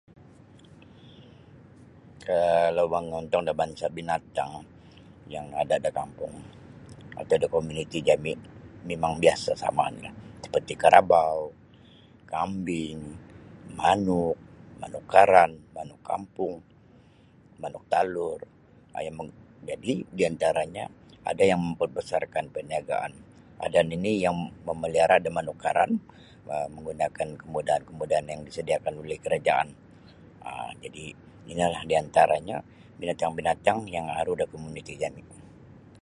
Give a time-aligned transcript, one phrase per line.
[0.07, 0.23] um
[2.29, 4.51] Kalau mongontong da bangsa binatang
[5.33, 6.33] yang ada da kampung
[7.19, 8.33] atau da komuniti jami
[8.87, 11.39] mimang biasa sama onilah seperi karabau
[12.31, 12.99] kambing
[13.79, 14.35] manuk
[14.81, 16.53] manuk karan manuk kampung
[17.61, 18.39] manuk talur
[19.05, 19.23] yang mo
[19.69, 20.85] jadi diantaranyo
[21.31, 23.11] ada yang memperbesarkan perniagaan
[23.65, 24.11] ada nini
[24.67, 25.91] memeliara da manuk karan
[26.53, 29.67] um menggunakan kemudahan-kemudahan yang disediakan oleh kerajaan.
[30.83, 31.03] Jadi
[31.51, 31.79] inolah
[32.99, 35.23] binatang-binatang yang aru da komuniti jami.